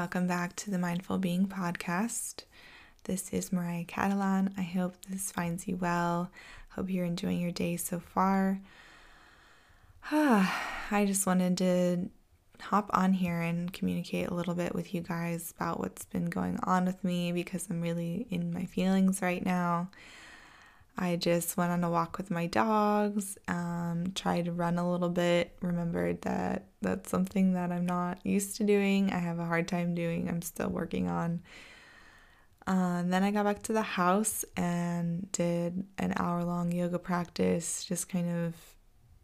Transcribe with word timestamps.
Welcome 0.00 0.26
back 0.26 0.56
to 0.56 0.70
the 0.70 0.78
Mindful 0.78 1.18
Being 1.18 1.46
podcast. 1.46 2.44
This 3.04 3.34
is 3.34 3.52
Mariah 3.52 3.84
Catalan. 3.84 4.54
I 4.56 4.62
hope 4.62 4.94
this 5.06 5.30
finds 5.30 5.68
you 5.68 5.76
well. 5.76 6.30
Hope 6.70 6.88
you're 6.88 7.04
enjoying 7.04 7.38
your 7.38 7.50
day 7.50 7.76
so 7.76 8.00
far. 8.00 8.60
I 10.10 11.04
just 11.06 11.26
wanted 11.26 11.58
to 11.58 12.08
hop 12.62 12.88
on 12.94 13.12
here 13.12 13.42
and 13.42 13.70
communicate 13.70 14.28
a 14.28 14.34
little 14.34 14.54
bit 14.54 14.74
with 14.74 14.94
you 14.94 15.02
guys 15.02 15.52
about 15.54 15.80
what's 15.80 16.06
been 16.06 16.30
going 16.30 16.58
on 16.62 16.86
with 16.86 17.04
me 17.04 17.32
because 17.32 17.68
I'm 17.68 17.82
really 17.82 18.26
in 18.30 18.54
my 18.54 18.64
feelings 18.64 19.20
right 19.20 19.44
now. 19.44 19.90
I 20.98 21.16
just 21.16 21.56
went 21.56 21.72
on 21.72 21.82
a 21.82 21.90
walk 21.90 22.18
with 22.18 22.30
my 22.30 22.46
dogs, 22.46 23.38
um, 23.48 24.12
tried 24.14 24.44
to 24.46 24.52
run 24.52 24.78
a 24.78 24.90
little 24.90 25.08
bit, 25.08 25.56
remembered 25.62 26.22
that 26.22 26.66
that's 26.82 27.10
something 27.10 27.54
that 27.54 27.72
I'm 27.72 27.86
not 27.86 28.18
used 28.24 28.56
to 28.56 28.64
doing. 28.64 29.12
I 29.12 29.18
have 29.18 29.38
a 29.38 29.46
hard 29.46 29.66
time 29.66 29.94
doing, 29.94 30.28
I'm 30.28 30.42
still 30.42 30.68
working 30.68 31.08
on. 31.08 31.42
Uh, 32.66 33.02
then 33.06 33.22
I 33.22 33.30
got 33.30 33.46
back 33.46 33.62
to 33.64 33.72
the 33.72 33.82
house 33.82 34.44
and 34.56 35.30
did 35.32 35.84
an 35.98 36.12
hour 36.16 36.44
long 36.44 36.70
yoga 36.70 36.98
practice, 36.98 37.84
just 37.84 38.08
kind 38.08 38.46
of 38.46 38.54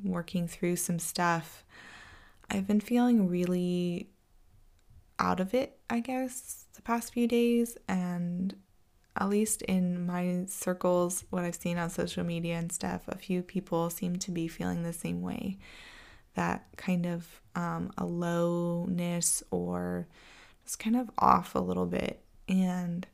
working 0.02 0.48
through 0.48 0.77
some 0.77 0.98
stuff. 0.98 1.65
I've 2.51 2.66
been 2.66 2.80
feeling 2.80 3.29
really 3.29 4.10
out 5.19 5.41
of 5.41 5.55
it, 5.55 5.79
I 5.91 6.01
guess, 6.01 6.65
the 6.74 6.83
past 6.83 7.12
few 7.12 7.29
days, 7.29 7.77
and 7.88 8.55
at 9.19 9.29
least 9.29 9.62
in 9.62 10.06
my 10.06 10.45
circles, 10.47 11.24
what 11.30 11.45
I've 11.45 11.55
seen 11.55 11.79
on 11.79 11.91
social 11.91 12.24
media 12.24 12.57
and 12.57 12.70
stuff, 12.70 13.02
a 13.09 13.16
few 13.16 13.43
people 13.43 13.90
seem 13.90 14.16
to 14.16 14.30
be 14.30 14.49
feeling 14.49 14.82
the 14.82 14.93
same 14.93 15.23
way. 15.23 15.59
That 16.35 16.66
kind 16.77 17.07
of 17.07 17.40
um, 17.55 17.93
a 17.96 18.05
lowness 18.05 19.43
or 19.51 20.07
just 20.65 20.79
kind 20.79 20.96
of 20.96 21.10
off 21.18 21.55
a 21.55 21.60
little 21.60 21.87
bit. 21.87 22.21
And 22.49 23.07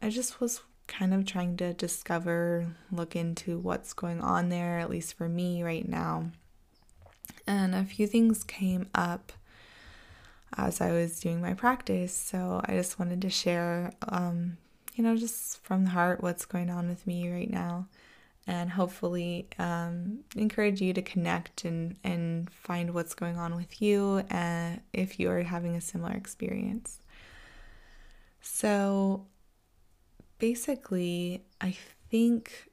I 0.00 0.08
just 0.08 0.40
was 0.40 0.62
kind 0.86 1.12
of 1.12 1.26
trying 1.26 1.56
to 1.58 1.74
discover, 1.74 2.74
look 2.90 3.14
into 3.14 3.58
what's 3.58 3.92
going 3.92 4.20
on 4.20 4.48
there, 4.48 4.78
at 4.78 4.90
least 4.90 5.14
for 5.14 5.28
me 5.28 5.62
right 5.62 5.86
now. 5.86 6.30
And 7.46 7.74
a 7.74 7.84
few 7.84 8.06
things 8.06 8.44
came 8.44 8.88
up 8.94 9.32
as 10.56 10.80
I 10.80 10.90
was 10.90 11.20
doing 11.20 11.40
my 11.40 11.54
practice. 11.54 12.14
So 12.14 12.60
I 12.64 12.72
just 12.72 12.98
wanted 12.98 13.22
to 13.22 13.30
share 13.30 13.92
um, 14.08 14.56
you 14.94 15.04
know, 15.04 15.16
just 15.16 15.62
from 15.62 15.84
the 15.84 15.90
heart 15.90 16.22
what's 16.22 16.44
going 16.44 16.70
on 16.70 16.88
with 16.88 17.06
me 17.06 17.30
right 17.30 17.50
now 17.50 17.86
and 18.46 18.70
hopefully 18.70 19.46
um, 19.58 20.20
encourage 20.34 20.80
you 20.80 20.92
to 20.92 21.02
connect 21.02 21.64
and, 21.64 21.96
and 22.02 22.50
find 22.50 22.92
what's 22.92 23.14
going 23.14 23.36
on 23.36 23.54
with 23.54 23.80
you 23.80 24.24
uh, 24.30 24.70
if 24.92 25.20
you 25.20 25.30
are 25.30 25.42
having 25.42 25.76
a 25.76 25.80
similar 25.80 26.12
experience. 26.12 26.98
So 28.40 29.26
basically, 30.38 31.44
I 31.60 31.76
think 32.10 32.70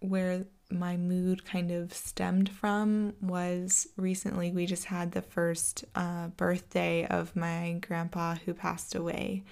where 0.00 0.44
my 0.70 0.96
mood 0.96 1.44
kind 1.44 1.70
of 1.70 1.94
stemmed 1.94 2.48
from 2.48 3.14
was 3.22 3.86
recently 3.96 4.50
we 4.50 4.66
just 4.66 4.86
had 4.86 5.12
the 5.12 5.22
first 5.22 5.84
uh, 5.94 6.28
birthday 6.28 7.06
of 7.06 7.34
my 7.36 7.78
grandpa 7.86 8.34
who 8.34 8.52
passed 8.52 8.94
away. 8.94 9.44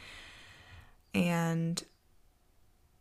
And 1.14 1.82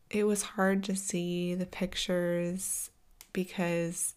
it 0.09 0.25
was 0.25 0.43
hard 0.43 0.83
to 0.83 0.95
see 0.95 1.55
the 1.55 1.65
pictures 1.65 2.91
because 3.33 4.13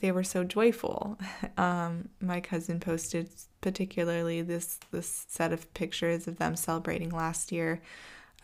they 0.00 0.12
were 0.12 0.24
so 0.24 0.44
joyful. 0.44 1.18
Um, 1.56 2.08
my 2.20 2.40
cousin 2.40 2.80
posted 2.80 3.30
particularly 3.60 4.42
this 4.42 4.80
this 4.90 5.24
set 5.28 5.52
of 5.52 5.72
pictures 5.72 6.26
of 6.26 6.38
them 6.38 6.56
celebrating 6.56 7.10
last 7.10 7.52
year 7.52 7.80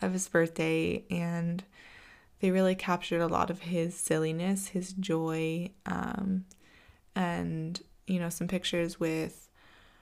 of 0.01 0.13
his 0.13 0.29
birthday, 0.29 1.03
and 1.11 1.61
they 2.39 2.51
really 2.51 2.73
captured 2.75 3.19
a 3.19 3.27
lot 3.27 3.49
of 3.49 3.59
his 3.59 3.95
silliness, 3.95 4.69
his 4.69 4.93
joy, 4.93 5.71
um, 5.85 6.45
and 7.15 7.81
you 8.07 8.17
know 8.17 8.29
some 8.29 8.47
pictures 8.47 8.97
with 8.97 9.49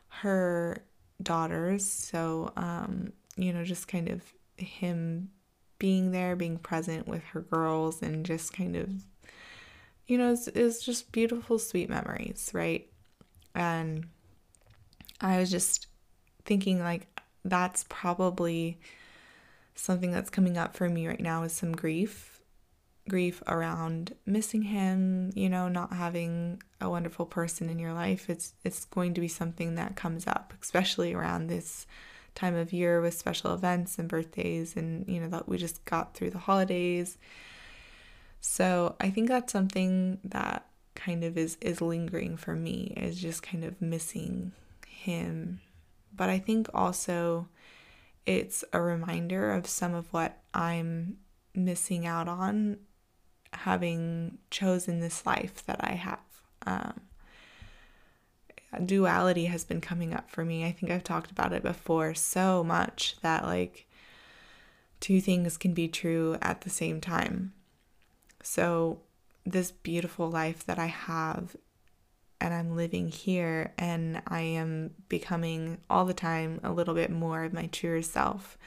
her 0.09 0.83
daughters. 1.23 1.83
So 1.83 2.53
um, 2.55 3.13
you 3.39 3.53
know, 3.53 3.63
just 3.63 3.87
kind 3.87 4.09
of 4.09 4.21
him 4.59 5.29
being 5.77 6.11
there, 6.11 6.35
being 6.35 6.57
present 6.57 7.07
with 7.07 7.23
her 7.25 7.41
girls, 7.41 8.01
and 8.01 8.25
just 8.25 8.53
kind 8.53 8.75
of, 8.75 8.89
you 10.07 10.17
know, 10.17 10.33
it's, 10.33 10.47
it's 10.49 10.83
just 10.83 11.11
beautiful, 11.11 11.57
sweet 11.57 11.89
memories, 11.89 12.51
right? 12.53 12.87
And 13.55 14.07
I 15.21 15.39
was 15.39 15.49
just 15.49 15.87
thinking, 16.45 16.79
like, 16.79 17.07
that's 17.45 17.85
probably 17.89 18.79
something 19.75 20.11
that's 20.11 20.29
coming 20.29 20.57
up 20.57 20.75
for 20.75 20.89
me 20.89 21.07
right 21.07 21.21
now 21.21 21.43
is 21.43 21.53
some 21.53 21.71
grief 21.71 22.41
grief 23.07 23.41
around 23.47 24.13
missing 24.25 24.61
him 24.61 25.31
you 25.35 25.49
know 25.49 25.67
not 25.67 25.93
having 25.93 26.61
a 26.79 26.89
wonderful 26.89 27.25
person 27.25 27.69
in 27.69 27.79
your 27.79 27.93
life 27.93 28.29
it's 28.29 28.53
it's 28.63 28.85
going 28.85 29.13
to 29.13 29.21
be 29.21 29.27
something 29.27 29.75
that 29.75 29.95
comes 29.95 30.27
up 30.27 30.53
especially 30.61 31.13
around 31.13 31.47
this 31.47 31.87
time 32.39 32.55
of 32.55 32.71
year 32.71 33.01
with 33.01 33.13
special 33.13 33.53
events 33.53 33.99
and 33.99 34.07
birthdays 34.07 34.75
and 34.75 35.05
you 35.07 35.19
know 35.19 35.27
that 35.27 35.49
we 35.49 35.57
just 35.57 35.83
got 35.85 36.13
through 36.13 36.29
the 36.29 36.37
holidays. 36.37 37.17
So 38.39 38.95
i 38.99 39.09
think 39.09 39.27
that's 39.27 39.51
something 39.51 40.19
that 40.23 40.65
kind 40.95 41.23
of 41.23 41.37
is 41.37 41.57
is 41.61 41.81
lingering 41.81 42.37
for 42.37 42.55
me 42.55 42.93
is 42.95 43.21
just 43.21 43.43
kind 43.43 43.63
of 43.63 43.81
missing 43.81 44.53
him. 44.87 45.59
But 46.15 46.29
i 46.29 46.39
think 46.39 46.69
also 46.73 47.49
it's 48.25 48.63
a 48.73 48.81
reminder 48.81 49.51
of 49.51 49.67
some 49.67 49.93
of 49.93 50.11
what 50.13 50.37
i'm 50.53 51.17
missing 51.55 52.05
out 52.05 52.27
on 52.27 52.77
having 53.51 54.37
chosen 54.51 54.99
this 54.99 55.25
life 55.25 55.65
that 55.65 55.79
i 55.81 55.93
have. 55.93 56.19
Um, 56.65 57.01
duality 58.85 59.45
has 59.45 59.63
been 59.63 59.81
coming 59.81 60.13
up 60.13 60.29
for 60.29 60.45
me. 60.45 60.65
I 60.65 60.71
think 60.71 60.91
I've 60.91 61.03
talked 61.03 61.31
about 61.31 61.53
it 61.53 61.63
before 61.63 62.13
so 62.13 62.63
much 62.63 63.15
that 63.21 63.45
like 63.45 63.87
two 64.99 65.21
things 65.21 65.57
can 65.57 65.73
be 65.73 65.87
true 65.87 66.37
at 66.41 66.61
the 66.61 66.69
same 66.69 67.01
time. 67.01 67.53
So, 68.43 69.01
this 69.45 69.71
beautiful 69.71 70.29
life 70.29 70.65
that 70.65 70.77
I 70.77 70.85
have 70.85 71.55
and 72.41 72.53
I'm 72.53 72.75
living 72.75 73.09
here 73.09 73.73
and 73.77 74.21
I 74.27 74.41
am 74.41 74.91
becoming 75.09 75.79
all 75.89 76.05
the 76.05 76.13
time 76.13 76.59
a 76.63 76.71
little 76.71 76.93
bit 76.93 77.09
more 77.11 77.43
of 77.43 77.53
my 77.53 77.65
truer 77.67 78.01
self. 78.01 78.57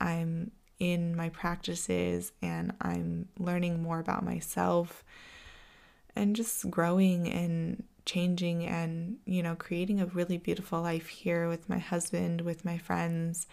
I'm 0.00 0.50
in 0.78 1.16
my 1.16 1.30
practices 1.30 2.32
and 2.42 2.72
I'm 2.80 3.28
learning 3.38 3.82
more 3.82 3.98
about 3.98 4.24
myself 4.24 5.04
and 6.14 6.36
just 6.36 6.68
growing 6.70 7.28
and 7.28 7.84
changing 8.06 8.64
and, 8.64 9.18
you 9.26 9.42
know, 9.42 9.54
creating 9.54 10.00
a 10.00 10.06
really 10.06 10.38
beautiful 10.38 10.80
life 10.80 11.08
here 11.08 11.48
with 11.48 11.68
my 11.68 11.78
husband, 11.78 12.40
with 12.40 12.64
my 12.64 12.78
friends, 12.78 13.46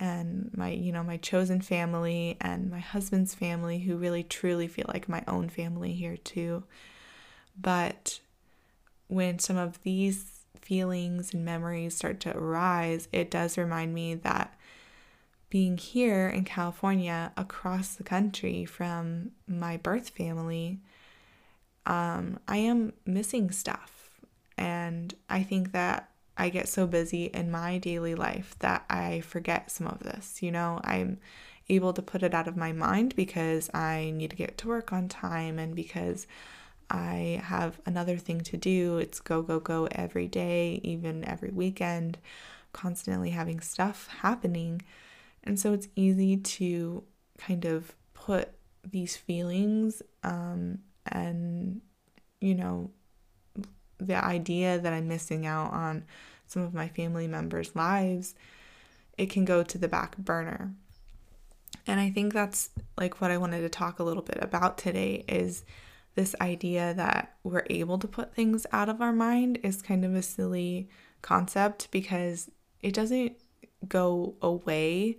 and 0.00 0.50
my, 0.56 0.70
you 0.70 0.90
know, 0.90 1.02
my 1.02 1.16
chosen 1.16 1.60
family 1.60 2.36
and 2.40 2.70
my 2.70 2.78
husband's 2.78 3.34
family 3.34 3.80
who 3.80 3.96
really 3.96 4.22
truly 4.22 4.66
feel 4.66 4.86
like 4.88 5.08
my 5.08 5.22
own 5.28 5.48
family 5.48 5.92
here 5.92 6.16
too. 6.16 6.64
But 7.60 8.20
when 9.08 9.38
some 9.38 9.56
of 9.56 9.82
these 9.82 10.40
feelings 10.60 11.34
and 11.34 11.44
memories 11.44 11.96
start 11.96 12.20
to 12.20 12.36
arise, 12.36 13.08
it 13.12 13.30
does 13.30 13.58
remind 13.58 13.94
me 13.94 14.14
that 14.14 14.54
being 15.50 15.78
here 15.78 16.28
in 16.28 16.44
California 16.44 17.32
across 17.36 17.94
the 17.94 18.04
country 18.04 18.64
from 18.64 19.32
my 19.46 19.78
birth 19.78 20.10
family, 20.10 20.78
um, 21.86 22.38
I 22.46 22.58
am 22.58 22.92
missing 23.06 23.50
stuff. 23.50 23.97
And 24.58 25.14
I 25.30 25.42
think 25.42 25.72
that 25.72 26.10
I 26.36 26.50
get 26.50 26.68
so 26.68 26.86
busy 26.86 27.26
in 27.26 27.50
my 27.50 27.78
daily 27.78 28.14
life 28.14 28.54
that 28.58 28.84
I 28.90 29.20
forget 29.20 29.70
some 29.70 29.86
of 29.86 30.00
this. 30.00 30.42
You 30.42 30.52
know, 30.52 30.80
I'm 30.84 31.18
able 31.68 31.92
to 31.92 32.02
put 32.02 32.22
it 32.22 32.34
out 32.34 32.48
of 32.48 32.56
my 32.56 32.72
mind 32.72 33.14
because 33.16 33.70
I 33.72 34.12
need 34.14 34.30
to 34.30 34.36
get 34.36 34.58
to 34.58 34.68
work 34.68 34.92
on 34.92 35.08
time 35.08 35.58
and 35.58 35.74
because 35.74 36.26
I 36.90 37.40
have 37.44 37.80
another 37.86 38.16
thing 38.16 38.40
to 38.42 38.56
do. 38.56 38.98
It's 38.98 39.20
go, 39.20 39.42
go, 39.42 39.60
go 39.60 39.88
every 39.92 40.26
day, 40.26 40.80
even 40.82 41.24
every 41.24 41.50
weekend, 41.50 42.18
constantly 42.72 43.30
having 43.30 43.60
stuff 43.60 44.08
happening. 44.20 44.82
And 45.44 45.58
so 45.58 45.72
it's 45.72 45.88
easy 45.96 46.36
to 46.36 47.04
kind 47.36 47.64
of 47.64 47.94
put 48.14 48.50
these 48.84 49.16
feelings 49.16 50.02
um, 50.24 50.78
and, 51.06 51.80
you 52.40 52.54
know, 52.54 52.90
the 53.98 54.22
idea 54.24 54.78
that 54.78 54.92
I'm 54.92 55.08
missing 55.08 55.46
out 55.46 55.72
on 55.72 56.04
some 56.46 56.62
of 56.62 56.74
my 56.74 56.88
family 56.88 57.26
members' 57.26 57.74
lives, 57.76 58.34
it 59.16 59.30
can 59.30 59.44
go 59.44 59.62
to 59.62 59.78
the 59.78 59.88
back 59.88 60.16
burner. 60.16 60.72
And 61.86 62.00
I 62.00 62.10
think 62.10 62.32
that's 62.32 62.70
like 62.96 63.20
what 63.20 63.30
I 63.30 63.38
wanted 63.38 63.60
to 63.60 63.68
talk 63.68 63.98
a 63.98 64.04
little 64.04 64.22
bit 64.22 64.38
about 64.40 64.78
today 64.78 65.24
is 65.28 65.64
this 66.14 66.34
idea 66.40 66.94
that 66.94 67.36
we're 67.44 67.66
able 67.70 67.98
to 67.98 68.08
put 68.08 68.34
things 68.34 68.66
out 68.72 68.88
of 68.88 69.00
our 69.00 69.12
mind 69.12 69.58
is 69.62 69.82
kind 69.82 70.04
of 70.04 70.14
a 70.14 70.22
silly 70.22 70.88
concept 71.22 71.88
because 71.90 72.50
it 72.82 72.92
doesn't 72.92 73.36
go 73.88 74.34
away. 74.42 75.18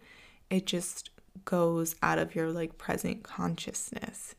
It 0.49 0.65
just 0.65 1.09
goes 1.45 1.95
out 2.03 2.19
of 2.19 2.35
your 2.35 2.51
like 2.51 2.77
present 2.77 3.23
consciousness. 3.23 4.35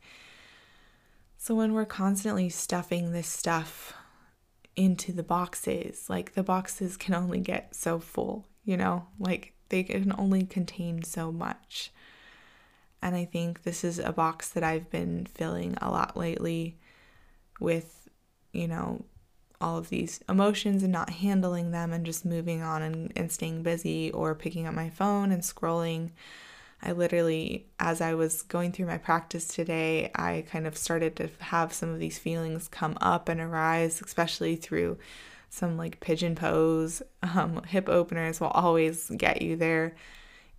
So 1.37 1.55
when 1.55 1.73
we're 1.73 1.85
constantly 1.85 2.49
stuffing 2.49 3.11
this 3.11 3.27
stuff 3.27 3.93
into 4.81 5.11
the 5.11 5.21
boxes, 5.21 6.09
like 6.09 6.33
the 6.33 6.41
boxes 6.41 6.97
can 6.97 7.13
only 7.13 7.39
get 7.39 7.75
so 7.75 7.99
full, 7.99 8.47
you 8.65 8.75
know? 8.75 9.05
Like 9.19 9.53
they 9.69 9.83
can 9.83 10.11
only 10.17 10.43
contain 10.43 11.03
so 11.03 11.31
much. 11.31 11.91
And 12.99 13.15
I 13.15 13.25
think 13.25 13.61
this 13.61 13.83
is 13.83 13.99
a 13.99 14.11
box 14.11 14.49
that 14.49 14.63
I've 14.63 14.89
been 14.89 15.27
filling 15.27 15.77
a 15.79 15.91
lot 15.91 16.17
lately 16.17 16.79
with, 17.59 18.09
you 18.53 18.67
know, 18.67 19.05
all 19.59 19.77
of 19.77 19.89
these 19.89 20.19
emotions 20.27 20.81
and 20.81 20.91
not 20.91 21.11
handling 21.11 21.69
them 21.69 21.93
and 21.93 22.03
just 22.03 22.25
moving 22.25 22.63
on 22.63 22.81
and, 22.81 23.13
and 23.15 23.31
staying 23.31 23.61
busy 23.61 24.11
or 24.11 24.33
picking 24.33 24.65
up 24.65 24.73
my 24.73 24.89
phone 24.89 25.31
and 25.31 25.43
scrolling. 25.43 26.09
I 26.83 26.93
literally, 26.93 27.67
as 27.79 28.01
I 28.01 28.15
was 28.15 28.41
going 28.41 28.71
through 28.71 28.87
my 28.87 28.97
practice 28.97 29.47
today, 29.47 30.11
I 30.15 30.45
kind 30.49 30.65
of 30.65 30.77
started 30.77 31.15
to 31.17 31.29
have 31.39 31.73
some 31.73 31.89
of 31.89 31.99
these 31.99 32.17
feelings 32.17 32.67
come 32.67 32.97
up 33.01 33.29
and 33.29 33.39
arise, 33.39 34.01
especially 34.01 34.55
through 34.55 34.97
some 35.49 35.77
like 35.77 35.99
pigeon 35.99 36.33
pose. 36.33 37.03
Um, 37.21 37.61
hip 37.67 37.87
openers 37.87 38.39
will 38.39 38.47
always 38.47 39.11
get 39.15 39.41
you 39.41 39.55
there 39.55 39.95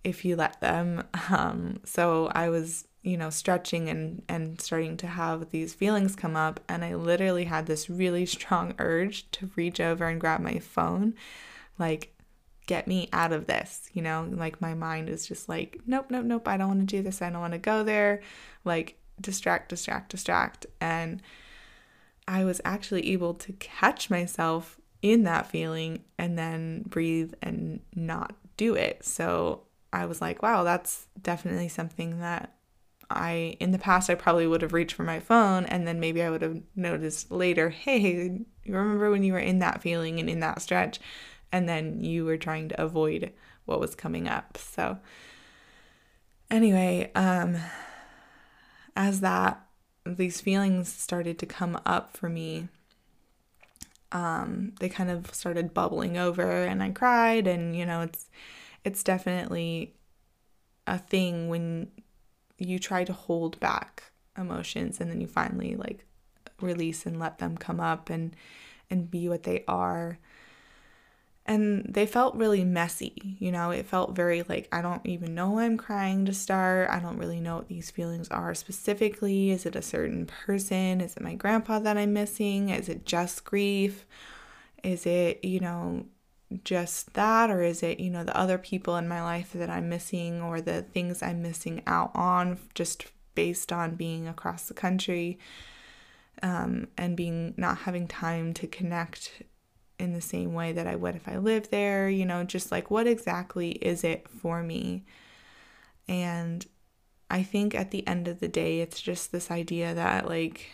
if 0.03 0.23
you 0.23 0.35
let 0.35 0.61
them. 0.61 1.03
Um, 1.29 1.79
so 1.83 2.27
I 2.33 2.49
was, 2.49 2.87
you 3.01 3.17
know, 3.17 3.29
stretching 3.29 3.89
and 3.89 4.21
and 4.29 4.61
starting 4.61 4.95
to 4.97 5.07
have 5.07 5.49
these 5.49 5.73
feelings 5.73 6.15
come 6.15 6.35
up, 6.37 6.61
and 6.69 6.85
I 6.85 6.95
literally 6.95 7.45
had 7.45 7.65
this 7.65 7.89
really 7.89 8.25
strong 8.25 8.75
urge 8.79 9.29
to 9.31 9.49
reach 9.55 9.79
over 9.81 10.07
and 10.07 10.21
grab 10.21 10.39
my 10.39 10.59
phone, 10.59 11.15
like 11.77 12.12
get 12.65 12.87
me 12.87 13.09
out 13.11 13.31
of 13.31 13.47
this, 13.47 13.89
you 13.93 14.01
know, 14.01 14.27
like 14.31 14.61
my 14.61 14.73
mind 14.73 15.09
is 15.09 15.27
just 15.27 15.49
like, 15.49 15.79
nope, 15.85 16.07
nope, 16.09 16.25
nope, 16.25 16.47
I 16.47 16.57
don't 16.57 16.69
want 16.69 16.79
to 16.81 16.85
do 16.97 17.03
this, 17.03 17.21
I 17.21 17.29
don't 17.29 17.41
want 17.41 17.53
to 17.53 17.59
go 17.59 17.83
there, 17.83 18.21
like 18.63 18.97
distract, 19.19 19.69
distract, 19.69 20.09
distract, 20.09 20.65
and 20.79 21.21
I 22.27 22.45
was 22.45 22.61
actually 22.63 23.11
able 23.11 23.33
to 23.35 23.53
catch 23.53 24.09
myself 24.09 24.79
in 25.01 25.23
that 25.23 25.47
feeling 25.47 26.03
and 26.17 26.37
then 26.37 26.83
breathe 26.83 27.33
and 27.41 27.81
not 27.93 28.35
do 28.55 28.75
it. 28.75 29.03
So 29.03 29.63
I 29.91 30.05
was 30.05 30.21
like, 30.21 30.41
wow, 30.41 30.63
that's 30.63 31.07
definitely 31.21 31.67
something 31.67 32.19
that 32.21 32.55
I, 33.09 33.57
in 33.59 33.71
the 33.71 33.77
past, 33.77 34.09
I 34.09 34.15
probably 34.15 34.47
would 34.47 34.61
have 34.61 34.73
reached 34.73 34.95
for 34.95 35.03
my 35.03 35.19
phone 35.19 35.65
and 35.65 35.85
then 35.85 35.99
maybe 35.99 36.23
I 36.23 36.29
would 36.29 36.41
have 36.41 36.61
noticed 36.75 37.29
later, 37.29 37.69
hey, 37.69 37.99
you 37.99 38.45
remember 38.65 39.11
when 39.11 39.23
you 39.23 39.33
were 39.33 39.39
in 39.39 39.59
that 39.59 39.81
feeling 39.81 40.19
and 40.19 40.29
in 40.29 40.39
that 40.39 40.61
stretch? 40.61 40.99
And 41.53 41.69
then 41.69 42.03
you 42.03 42.25
were 42.25 42.35
trying 42.35 42.67
to 42.69 42.81
avoid 42.81 43.31
what 43.63 43.79
was 43.79 43.95
coming 43.95 44.27
up. 44.27 44.57
So, 44.57 44.97
anyway, 46.51 47.11
um, 47.15 47.55
as 48.95 49.21
that, 49.21 49.65
these 50.05 50.41
feelings 50.41 50.91
started 50.91 51.39
to 51.39 51.45
come 51.45 51.79
up 51.85 52.17
for 52.17 52.27
me, 52.27 52.67
um, 54.11 54.73
they 54.81 54.89
kind 54.89 55.09
of 55.09 55.33
started 55.33 55.73
bubbling 55.73 56.17
over 56.17 56.63
and 56.65 56.83
I 56.83 56.89
cried 56.89 57.47
and, 57.47 57.75
you 57.75 57.85
know, 57.85 58.01
it's, 58.01 58.29
it's 58.83 59.01
definitely 59.01 59.95
a 60.85 60.97
thing 60.97 61.47
when 61.47 61.89
you 62.57 62.79
try 62.79 63.03
to 63.03 63.13
hold 63.13 63.59
back 63.59 64.11
emotions 64.37 64.99
and 64.99 65.09
then 65.09 65.21
you 65.21 65.27
finally 65.27 65.75
like 65.75 66.05
release 66.61 67.05
and 67.05 67.19
let 67.19 67.39
them 67.39 67.57
come 67.57 67.79
up 67.79 68.09
and 68.09 68.35
and 68.89 69.09
be 69.09 69.27
what 69.27 69.43
they 69.43 69.63
are 69.67 70.19
and 71.45 71.85
they 71.89 72.05
felt 72.05 72.35
really 72.35 72.63
messy 72.63 73.35
you 73.39 73.51
know? 73.51 73.71
It 73.71 73.85
felt 73.85 74.15
very 74.15 74.43
like 74.43 74.67
i 74.71 74.81
don't 74.81 75.05
even 75.05 75.35
know 75.35 75.59
i'm 75.59 75.77
crying 75.77 76.25
to 76.25 76.33
start. 76.33 76.89
I 76.89 76.99
don't 76.99 77.17
really 77.17 77.39
know 77.39 77.57
what 77.57 77.67
these 77.67 77.91
feelings 77.91 78.29
are 78.29 78.53
specifically. 78.53 79.51
Is 79.51 79.65
it 79.65 79.75
a 79.75 79.81
certain 79.81 80.25
person? 80.25 81.01
Is 81.01 81.15
it 81.17 81.23
my 81.23 81.35
grandpa 81.35 81.79
that 81.79 81.97
i'm 81.97 82.13
missing? 82.13 82.69
Is 82.69 82.89
it 82.89 83.05
just 83.05 83.43
grief? 83.43 84.05
Is 84.83 85.05
it 85.05 85.43
you 85.43 85.59
know 85.59 86.05
just 86.63 87.13
that? 87.15 87.49
Or 87.49 87.61
is 87.61 87.83
it 87.83 87.99
you 87.99 88.09
know 88.09 88.23
the 88.23 88.37
other 88.37 88.57
people 88.57 88.95
in 88.97 89.07
my 89.07 89.21
life 89.21 89.53
that 89.53 89.69
i'm 89.69 89.89
missing 89.89 90.41
or 90.41 90.61
the 90.61 90.81
things 90.81 91.21
i'm 91.23 91.41
missing 91.41 91.81
out 91.87 92.11
on 92.13 92.57
just 92.75 93.05
based 93.35 93.71
on 93.71 93.95
being 93.95 94.27
across 94.27 94.67
the 94.67 94.73
country 94.73 95.39
um, 96.41 96.87
and 96.97 97.15
being 97.17 97.53
not 97.57 97.79
having 97.79 98.07
time 98.07 98.53
to 98.53 98.67
connect 98.67 99.43
in 100.03 100.13
the 100.13 100.21
same 100.21 100.53
way 100.53 100.71
that 100.71 100.87
i 100.87 100.95
would 100.95 101.15
if 101.15 101.27
i 101.27 101.37
lived 101.37 101.71
there 101.71 102.09
you 102.09 102.25
know 102.25 102.43
just 102.43 102.71
like 102.71 102.91
what 102.91 103.07
exactly 103.07 103.71
is 103.71 104.03
it 104.03 104.27
for 104.27 104.61
me 104.61 105.03
and 106.07 106.65
i 107.29 107.41
think 107.41 107.73
at 107.73 107.91
the 107.91 108.05
end 108.07 108.27
of 108.27 108.39
the 108.39 108.47
day 108.47 108.81
it's 108.81 109.01
just 109.01 109.31
this 109.31 109.49
idea 109.49 109.93
that 109.93 110.27
like 110.27 110.69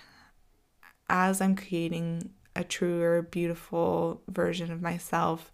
as 1.10 1.42
i'm 1.42 1.56
creating 1.56 2.30
a 2.60 2.64
truer, 2.64 3.22
beautiful 3.22 4.22
version 4.28 4.72
of 4.72 4.82
myself 4.82 5.52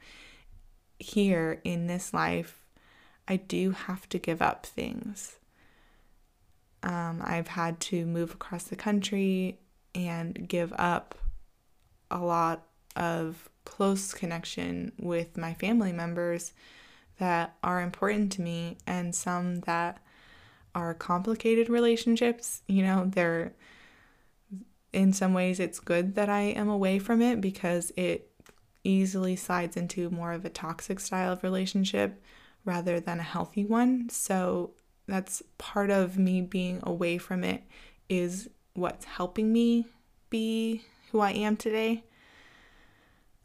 here 0.98 1.62
in 1.64 1.88
this 1.88 2.14
life, 2.14 2.66
I 3.28 3.38
do 3.38 3.72
have 3.72 4.10
to 4.10 4.18
give 4.18 4.42
up 4.42 4.66
things. 4.66 5.38
Um, 6.82 7.22
I've 7.24 7.50
had 7.50 7.80
to 7.82 8.06
move 8.06 8.34
across 8.34 8.64
the 8.64 8.76
country 8.76 9.60
and 9.94 10.48
give 10.48 10.74
up 10.78 11.16
a 12.10 12.20
lot 12.20 12.66
of 12.96 13.50
close 13.66 14.14
connection 14.14 14.92
with 14.98 15.38
my 15.38 15.54
family 15.54 15.92
members 15.92 16.54
that 17.18 17.56
are 17.64 17.82
important 17.82 18.32
to 18.34 18.42
me 18.42 18.78
and 18.86 19.14
some 19.14 19.62
that 19.62 20.00
are 20.74 20.94
complicated 20.94 21.70
relationships. 21.70 22.62
You 22.68 22.84
know, 22.84 23.06
they're 23.14 23.54
in 24.94 25.12
some 25.12 25.34
ways 25.34 25.60
it's 25.60 25.80
good 25.80 26.16
that 26.16 26.30
I 26.30 26.42
am 26.42 26.70
away 26.70 27.00
from 27.00 27.22
it 27.22 27.42
because 27.42 27.92
it 27.98 28.32
easily 28.84 29.36
slides 29.36 29.76
into 29.76 30.10
more 30.10 30.32
of 30.32 30.46
a 30.46 30.50
toxic 30.50 31.00
style 31.00 31.34
of 31.34 31.44
relationship 31.44 32.22
rather 32.64 33.00
than 33.00 33.20
a 33.20 33.24
healthy 33.24 33.66
one. 33.66 34.10
So 34.10 34.72
that's 35.08 35.44
part 35.58 35.90
of 35.90 36.18
me 36.18 36.42
being 36.42 36.80
away 36.84 37.18
from 37.18 37.44
it 37.44 37.64
is 38.10 38.50
what's 38.74 39.06
helping 39.06 39.52
me 39.52 39.86
be 40.30 40.84
who 41.12 41.20
I 41.20 41.32
am 41.32 41.58
today. 41.58 42.04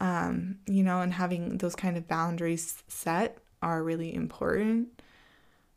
Um, 0.01 0.59
you 0.67 0.83
know, 0.83 1.03
and 1.03 1.13
having 1.13 1.59
those 1.59 1.77
kind 1.77 1.97
of 1.97 2.09
boundaries 2.09 2.83
set 2.89 3.39
are 3.63 3.83
really 3.83 4.15
important. 4.15 5.03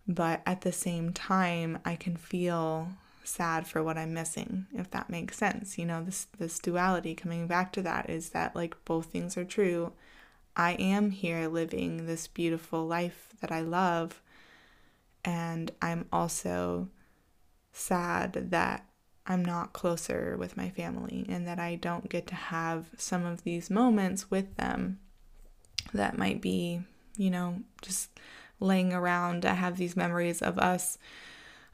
But 0.08 0.42
at 0.46 0.62
the 0.62 0.72
same 0.72 1.14
time, 1.14 1.80
I 1.86 1.96
can 1.96 2.16
feel 2.16 2.90
sad 3.24 3.68
for 3.68 3.84
what 3.84 3.98
I'm 3.98 4.14
missing, 4.14 4.68
if 4.74 4.90
that 4.92 5.10
makes 5.10 5.38
sense. 5.38 5.78
You 5.78 5.86
know, 5.86 6.04
this 6.04 6.28
this 6.38 6.60
duality 6.60 7.16
coming 7.16 7.48
back 7.48 7.72
to 7.74 7.82
that 7.84 8.10
is 8.10 8.30
that 8.30 8.56
like 8.56 8.76
both 8.86 9.08
things 9.08 9.38
are 9.38 9.46
true. 9.46 9.94
I 10.56 10.74
am 10.74 11.12
here 11.12 11.48
living 11.48 12.06
this 12.06 12.28
beautiful 12.28 12.86
life 12.86 13.30
that 13.42 13.52
I 13.52 13.62
love, 13.62 14.22
and 15.26 15.72
I'm 15.82 16.06
also 16.12 16.90
sad 17.72 18.52
that 18.52 18.86
I'm 19.26 19.44
not 19.44 19.74
closer 19.74 20.36
with 20.38 20.58
my 20.58 20.70
family 20.70 21.26
and 21.30 21.48
that 21.48 21.60
I 21.60 21.76
don't 21.76 22.10
get 22.10 22.28
to 22.28 22.36
have 22.36 22.88
some 22.98 23.26
of 23.26 23.44
these 23.44 23.70
moments 23.70 24.30
with 24.30 24.58
them 24.58 25.00
that 25.94 26.18
might 26.18 26.42
be, 26.42 26.82
you 27.16 27.30
know, 27.30 27.62
just 27.82 28.10
laying 28.60 28.94
around. 28.94 29.46
I 29.46 29.54
have 29.54 29.78
these 29.78 29.96
memories 29.96 30.42
of 30.42 30.60
us 30.60 30.98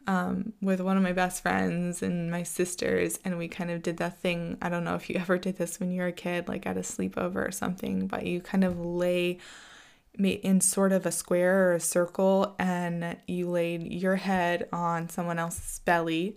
um, 0.05 0.53
with 0.61 0.79
one 0.81 0.97
of 0.97 1.03
my 1.03 1.11
best 1.11 1.41
friends 1.41 2.01
and 2.01 2.31
my 2.31 2.43
sisters, 2.43 3.19
and 3.25 3.37
we 3.37 3.47
kind 3.47 3.71
of 3.71 3.81
did 3.81 3.97
that 3.97 4.19
thing. 4.19 4.57
I 4.61 4.69
don't 4.69 4.83
know 4.83 4.95
if 4.95 5.09
you 5.09 5.15
ever 5.19 5.37
did 5.37 5.57
this 5.57 5.79
when 5.79 5.91
you 5.91 6.01
were 6.01 6.07
a 6.07 6.11
kid, 6.11 6.47
like 6.47 6.65
at 6.65 6.77
a 6.77 6.81
sleepover 6.81 7.47
or 7.47 7.51
something, 7.51 8.07
but 8.07 8.25
you 8.25 8.41
kind 8.41 8.63
of 8.63 8.79
lay 8.79 9.39
in 10.17 10.59
sort 10.59 10.91
of 10.91 11.05
a 11.05 11.11
square 11.11 11.69
or 11.69 11.73
a 11.73 11.79
circle, 11.79 12.55
and 12.59 13.17
you 13.27 13.49
laid 13.49 13.91
your 13.91 14.17
head 14.17 14.67
on 14.73 15.09
someone 15.09 15.39
else's 15.39 15.79
belly 15.79 16.35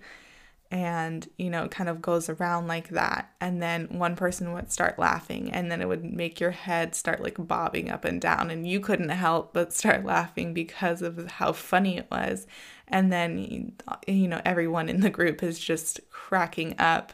and 0.73 1.29
you 1.37 1.50
know 1.50 1.64
it 1.64 1.71
kind 1.71 1.91
of 1.91 2.00
goes 2.00 2.31
around 2.31 2.67
like 2.67 2.88
that. 2.88 3.31
And 3.43 3.62
then 3.62 3.99
one 3.99 4.17
person 4.17 4.55
would 4.55 4.73
start 4.73 4.99
laughing 4.99 5.52
and 5.52 5.71
then 5.71 5.83
it 5.83 5.87
would 5.87 6.02
make 6.02 6.41
your 6.41 6.50
head 6.50 6.95
start 6.95 7.23
like 7.23 7.37
bobbing 7.38 7.91
up 7.91 8.07
and 8.07 8.21
down 8.21 8.50
and 8.50 8.67
you 8.67 8.81
couldn't 8.81 9.11
help 9.11 9.52
but 9.52 9.75
start 9.75 10.05
laughing 10.07 10.55
because 10.55 11.02
of 11.02 11.31
how 11.33 11.52
funny 11.52 11.99
it 11.99 12.09
was. 12.11 12.47
And 12.88 13.12
then 13.12 13.75
you 14.09 14.26
know 14.26 14.41
everyone 14.47 14.88
in 14.88 15.02
the 15.02 15.11
group 15.11 15.43
is 15.43 15.59
just 15.59 16.00
cracking 16.11 16.75
up 16.79 17.12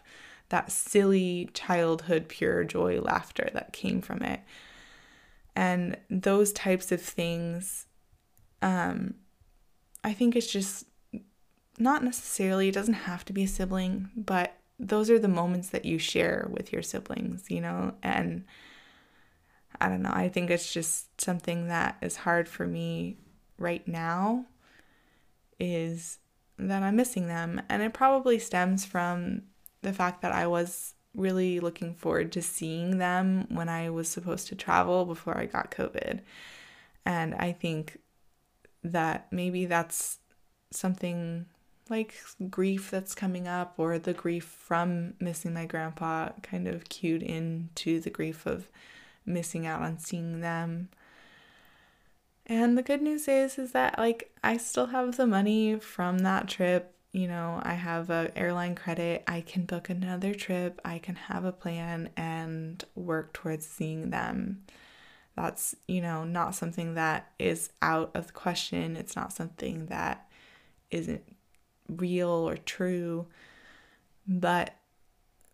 that 0.50 0.70
silly 0.70 1.50
childhood 1.52 2.28
pure 2.28 2.62
joy 2.62 3.00
laughter 3.00 3.50
that 3.52 3.72
came 3.72 4.00
from 4.00 4.22
it. 4.22 4.40
And 5.56 5.96
those 6.08 6.52
types 6.52 6.92
of 6.92 7.02
things 7.02 7.86
um 8.60 9.14
i 10.02 10.12
think 10.12 10.34
it's 10.34 10.50
just 10.50 10.84
not 11.78 12.04
necessarily, 12.04 12.68
it 12.68 12.74
doesn't 12.74 12.94
have 12.94 13.24
to 13.26 13.32
be 13.32 13.44
a 13.44 13.48
sibling, 13.48 14.10
but 14.16 14.54
those 14.78 15.10
are 15.10 15.18
the 15.18 15.28
moments 15.28 15.70
that 15.70 15.84
you 15.84 15.98
share 15.98 16.48
with 16.50 16.72
your 16.72 16.82
siblings, 16.82 17.50
you 17.50 17.60
know, 17.60 17.94
and 18.02 18.44
I 19.80 19.88
don't 19.88 20.02
know. 20.02 20.12
I 20.12 20.28
think 20.28 20.50
it's 20.50 20.72
just 20.72 21.20
something 21.20 21.68
that 21.68 21.96
is 22.00 22.16
hard 22.16 22.48
for 22.48 22.66
me 22.66 23.16
right 23.58 23.86
now 23.86 24.46
is 25.58 26.18
that 26.58 26.82
I'm 26.82 26.96
missing 26.96 27.28
them. 27.28 27.60
And 27.68 27.82
it 27.82 27.92
probably 27.92 28.38
stems 28.38 28.84
from 28.84 29.42
the 29.82 29.92
fact 29.92 30.22
that 30.22 30.32
I 30.32 30.46
was 30.46 30.94
really 31.14 31.60
looking 31.60 31.94
forward 31.94 32.32
to 32.32 32.42
seeing 32.42 32.98
them 32.98 33.46
when 33.50 33.68
I 33.68 33.90
was 33.90 34.08
supposed 34.08 34.48
to 34.48 34.54
travel 34.54 35.04
before 35.04 35.36
I 35.36 35.46
got 35.46 35.70
COVID. 35.70 36.20
And 37.04 37.34
I 37.34 37.52
think 37.52 37.98
that 38.84 39.32
maybe 39.32 39.66
that's 39.66 40.18
something 40.70 41.46
like 41.90 42.14
grief 42.50 42.90
that's 42.90 43.14
coming 43.14 43.48
up 43.48 43.74
or 43.76 43.98
the 43.98 44.12
grief 44.12 44.44
from 44.44 45.14
missing 45.20 45.54
my 45.54 45.66
grandpa 45.66 46.30
kind 46.42 46.68
of 46.68 46.88
cued 46.88 47.22
into 47.22 48.00
the 48.00 48.10
grief 48.10 48.46
of 48.46 48.68
missing 49.24 49.66
out 49.66 49.82
on 49.82 49.98
seeing 49.98 50.40
them. 50.40 50.88
And 52.46 52.78
the 52.78 52.82
good 52.82 53.02
news 53.02 53.28
is 53.28 53.58
is 53.58 53.72
that 53.72 53.98
like 53.98 54.30
I 54.42 54.56
still 54.56 54.86
have 54.86 55.16
the 55.16 55.26
money 55.26 55.78
from 55.78 56.20
that 56.20 56.48
trip. 56.48 56.94
You 57.12 57.28
know, 57.28 57.60
I 57.62 57.74
have 57.74 58.10
a 58.10 58.30
airline 58.36 58.74
credit. 58.74 59.24
I 59.26 59.40
can 59.40 59.64
book 59.64 59.88
another 59.90 60.34
trip. 60.34 60.80
I 60.84 60.98
can 60.98 61.16
have 61.16 61.44
a 61.44 61.52
plan 61.52 62.10
and 62.16 62.84
work 62.94 63.32
towards 63.32 63.66
seeing 63.66 64.10
them. 64.10 64.64
That's, 65.34 65.74
you 65.86 66.00
know, 66.00 66.24
not 66.24 66.54
something 66.54 66.94
that 66.94 67.30
is 67.38 67.70
out 67.80 68.10
of 68.14 68.26
the 68.26 68.32
question. 68.32 68.96
It's 68.96 69.14
not 69.14 69.32
something 69.32 69.86
that 69.86 70.28
isn't 70.90 71.22
real 71.88 72.28
or 72.28 72.56
true. 72.56 73.26
But 74.26 74.74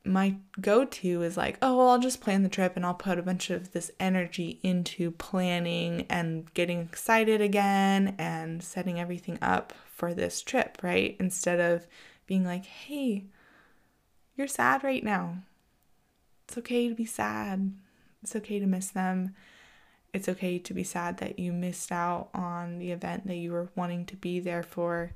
my 0.05 0.37
go 0.61 0.85
to 0.85 1.23
is 1.23 1.37
like, 1.37 1.57
oh, 1.63 1.79
well, 1.79 1.89
I'll 1.89 1.99
just 1.99 2.21
plan 2.21 2.43
the 2.43 2.49
trip 2.49 2.77
and 2.77 2.85
I'll 2.85 2.95
put 2.95 3.19
a 3.19 3.23
bunch 3.23 3.51
of 3.51 3.73
this 3.73 3.91
energy 3.99 4.61
into 4.63 5.11
planning 5.13 6.07
and 6.11 6.53
getting 6.53 6.81
excited 6.81 7.41
again 7.41 8.15
and 8.19 8.63
setting 8.63 9.01
everything 9.01 9.39
up 9.41 9.73
for 9.87 10.13
this 10.13 10.43
trip, 10.43 10.79
right? 10.83 11.17
Instead 11.19 11.59
of 11.59 11.87
being 12.27 12.45
like, 12.45 12.67
hey, 12.67 13.25
you're 14.37 14.47
sad 14.47 14.85
right 14.85 15.03
now. 15.03 15.39
It's 16.47 16.59
okay 16.59 16.89
to 16.89 16.95
be 16.95 17.07
sad. 17.07 17.73
It's 18.23 18.37
okay 18.37 18.59
to 18.59 18.67
miss 18.67 18.89
them. 18.89 19.35
It's 20.13 20.29
okay 20.29 20.59
to 20.59 20.75
be 20.75 20.85
sad 20.85 21.19
that 21.19 21.39
you 21.39 21.53
missed 21.53 21.91
out 21.91 22.29
on 22.35 22.79
the 22.79 22.93
event 22.93 23.27
that 23.27 23.37
you 23.37 23.53
were 23.53 23.71
wanting 23.75 24.05
to 24.07 24.17
be 24.17 24.39
there 24.39 24.63
for. 24.63 25.13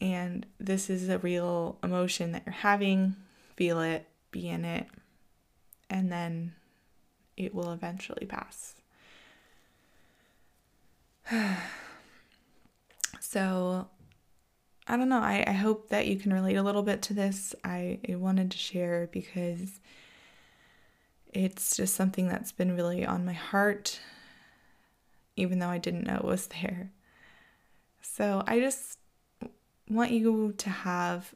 And 0.00 0.46
this 0.58 0.88
is 0.88 1.08
a 1.08 1.18
real 1.18 1.78
emotion 1.82 2.32
that 2.32 2.44
you're 2.46 2.54
having 2.54 3.16
feel 3.60 3.80
it, 3.80 4.08
be 4.30 4.48
in 4.48 4.64
it, 4.64 4.86
and 5.90 6.10
then 6.10 6.54
it 7.36 7.54
will 7.54 7.72
eventually 7.72 8.24
pass. 8.24 8.74
so, 13.20 13.86
I 14.86 14.96
don't 14.96 15.10
know. 15.10 15.20
I, 15.20 15.44
I 15.46 15.52
hope 15.52 15.90
that 15.90 16.06
you 16.06 16.16
can 16.16 16.32
relate 16.32 16.56
a 16.56 16.62
little 16.62 16.82
bit 16.82 17.02
to 17.02 17.12
this. 17.14 17.54
I, 17.62 17.98
I 18.08 18.14
wanted 18.14 18.50
to 18.52 18.56
share 18.56 19.10
because 19.12 19.80
it's 21.34 21.76
just 21.76 21.94
something 21.94 22.26
that's 22.26 22.52
been 22.52 22.74
really 22.74 23.04
on 23.04 23.26
my 23.26 23.34
heart, 23.34 24.00
even 25.36 25.58
though 25.58 25.68
I 25.68 25.76
didn't 25.76 26.06
know 26.06 26.16
it 26.16 26.24
was 26.24 26.46
there. 26.46 26.92
So, 28.00 28.42
I 28.46 28.58
just 28.58 28.98
want 29.90 30.12
you 30.12 30.54
to 30.58 30.70
have 30.70 31.34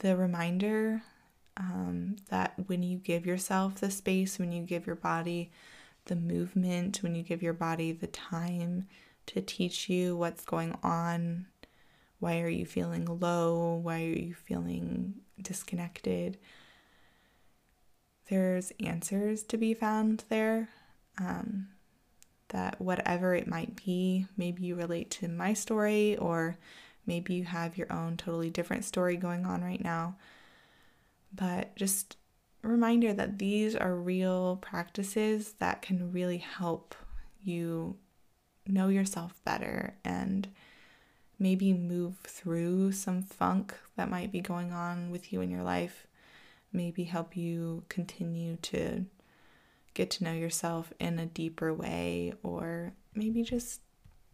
the 0.00 0.16
reminder 0.16 1.02
um, 1.56 2.16
that 2.28 2.54
when 2.66 2.82
you 2.82 2.98
give 2.98 3.24
yourself 3.24 3.76
the 3.76 3.90
space, 3.90 4.38
when 4.38 4.52
you 4.52 4.62
give 4.62 4.86
your 4.86 4.96
body 4.96 5.50
the 6.06 6.16
movement, 6.16 7.02
when 7.02 7.14
you 7.14 7.22
give 7.22 7.42
your 7.42 7.52
body 7.52 7.92
the 7.92 8.06
time 8.06 8.86
to 9.26 9.40
teach 9.40 9.88
you 9.88 10.16
what's 10.16 10.44
going 10.44 10.76
on, 10.82 11.46
why 12.20 12.40
are 12.40 12.48
you 12.48 12.66
feeling 12.66 13.04
low, 13.20 13.74
why 13.82 14.02
are 14.02 14.18
you 14.18 14.34
feeling 14.34 15.14
disconnected, 15.40 16.38
there's 18.28 18.72
answers 18.80 19.42
to 19.44 19.56
be 19.56 19.74
found 19.74 20.24
there. 20.28 20.68
Um, 21.18 21.68
that 22.50 22.80
whatever 22.80 23.34
it 23.34 23.48
might 23.48 23.74
be, 23.84 24.26
maybe 24.36 24.62
you 24.62 24.76
relate 24.76 25.10
to 25.10 25.28
my 25.28 25.52
story, 25.52 26.16
or 26.16 26.56
maybe 27.06 27.34
you 27.34 27.44
have 27.44 27.76
your 27.76 27.92
own 27.92 28.16
totally 28.16 28.50
different 28.50 28.84
story 28.84 29.16
going 29.16 29.46
on 29.46 29.62
right 29.62 29.82
now. 29.82 30.16
But 31.34 31.74
just 31.76 32.16
a 32.64 32.68
reminder 32.68 33.12
that 33.12 33.38
these 33.38 33.76
are 33.76 33.94
real 33.94 34.56
practices 34.56 35.54
that 35.58 35.82
can 35.82 36.12
really 36.12 36.38
help 36.38 36.94
you 37.42 37.96
know 38.66 38.88
yourself 38.88 39.40
better 39.44 39.94
and 40.04 40.48
maybe 41.38 41.72
move 41.72 42.16
through 42.26 42.92
some 42.92 43.22
funk 43.22 43.74
that 43.96 44.10
might 44.10 44.32
be 44.32 44.40
going 44.40 44.72
on 44.72 45.10
with 45.10 45.32
you 45.32 45.40
in 45.40 45.50
your 45.50 45.62
life. 45.62 46.06
Maybe 46.72 47.04
help 47.04 47.36
you 47.36 47.84
continue 47.88 48.56
to 48.62 49.04
get 49.94 50.10
to 50.10 50.24
know 50.24 50.32
yourself 50.32 50.92
in 50.98 51.18
a 51.18 51.26
deeper 51.26 51.72
way, 51.72 52.34
or 52.42 52.92
maybe 53.14 53.42
just 53.42 53.80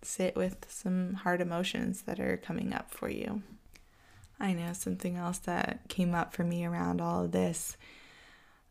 sit 0.02 0.36
with 0.36 0.66
some 0.68 1.14
hard 1.14 1.40
emotions 1.40 2.02
that 2.02 2.20
are 2.20 2.36
coming 2.36 2.72
up 2.72 2.90
for 2.90 3.08
you. 3.08 3.42
I 4.40 4.52
know 4.52 4.72
something 4.72 5.16
else 5.16 5.38
that 5.38 5.88
came 5.88 6.14
up 6.14 6.34
for 6.34 6.42
me 6.44 6.64
around 6.64 7.00
all 7.00 7.24
of 7.24 7.32
this. 7.32 7.76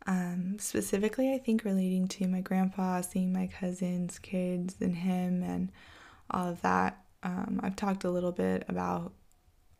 Um, 0.07 0.57
specifically, 0.59 1.33
I 1.33 1.37
think 1.37 1.63
relating 1.63 2.07
to 2.09 2.27
my 2.27 2.41
grandpa, 2.41 3.01
seeing 3.01 3.31
my 3.31 3.47
cousins, 3.47 4.19
kids, 4.19 4.75
and 4.81 4.95
him, 4.95 5.43
and 5.43 5.71
all 6.29 6.49
of 6.49 6.61
that. 6.61 7.03
Um, 7.23 7.59
I've 7.63 7.75
talked 7.75 8.03
a 8.03 8.09
little 8.09 8.31
bit 8.31 8.65
about 8.67 9.13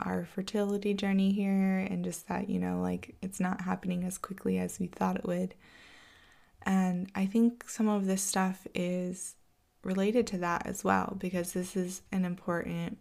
our 0.00 0.24
fertility 0.24 0.94
journey 0.94 1.32
here 1.32 1.78
and 1.78 2.04
just 2.04 2.28
that, 2.28 2.48
you 2.48 2.58
know, 2.58 2.80
like 2.80 3.14
it's 3.20 3.40
not 3.40 3.60
happening 3.60 4.04
as 4.04 4.18
quickly 4.18 4.58
as 4.58 4.78
we 4.78 4.86
thought 4.86 5.16
it 5.16 5.26
would. 5.26 5.54
And 6.62 7.10
I 7.14 7.26
think 7.26 7.68
some 7.68 7.88
of 7.88 8.06
this 8.06 8.22
stuff 8.22 8.66
is 8.74 9.34
related 9.84 10.26
to 10.28 10.38
that 10.38 10.66
as 10.66 10.84
well 10.84 11.16
because 11.18 11.52
this 11.52 11.76
is 11.76 12.02
an 12.12 12.24
important 12.24 12.98